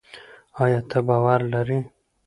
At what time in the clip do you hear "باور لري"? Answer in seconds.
1.07-1.79